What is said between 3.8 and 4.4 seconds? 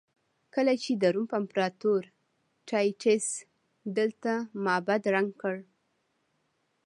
دلته